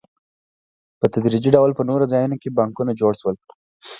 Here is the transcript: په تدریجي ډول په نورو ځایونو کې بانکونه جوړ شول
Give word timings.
په 0.99 1.05
تدریجي 1.13 1.49
ډول 1.55 1.71
په 1.75 1.83
نورو 1.89 2.09
ځایونو 2.11 2.35
کې 2.41 2.55
بانکونه 2.59 2.91
جوړ 3.01 3.13
شول 3.21 3.35